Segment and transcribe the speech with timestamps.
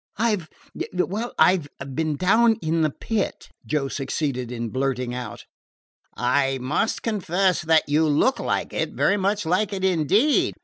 [0.17, 0.47] "I 've
[0.95, 5.45] well, I 've been down in the Pit," Joe succeeded in blurting out.
[6.17, 10.59] "I must confess that you look like it very much like it indeed." Mr.